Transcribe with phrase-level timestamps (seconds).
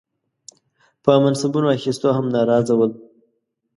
[1.03, 2.91] په منصبونو اخیستو هم ناراضه ول.